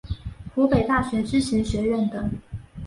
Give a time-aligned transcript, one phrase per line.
[0.55, 2.27] 湖北大学知行学院等